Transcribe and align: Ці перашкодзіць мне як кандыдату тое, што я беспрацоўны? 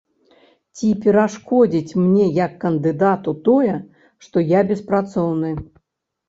Ці 0.77 0.87
перашкодзіць 1.03 1.97
мне 2.05 2.25
як 2.37 2.55
кандыдату 2.63 3.35
тое, 3.49 3.77
што 4.29 4.37
я 4.57 4.65
беспрацоўны? 4.73 5.55